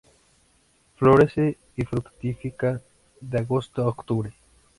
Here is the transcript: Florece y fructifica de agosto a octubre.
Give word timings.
Florece 0.95 1.59
y 1.75 1.83
fructifica 1.83 2.81
de 3.19 3.37
agosto 3.37 3.83
a 3.83 3.87
octubre. 3.89 4.33